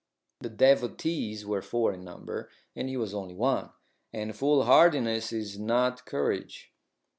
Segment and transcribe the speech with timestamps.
[0.39, 3.69] The devotees were four in number, and he was only one,
[4.11, 6.73] and foolhardiness is not courage.